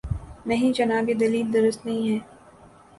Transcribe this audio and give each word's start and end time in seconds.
نہیں 0.45 0.73
جناب، 0.73 1.09
یہ 1.09 1.13
دلیل 1.13 1.53
درست 1.53 1.85
نہیں 1.85 2.11
ہے۔ 2.11 2.19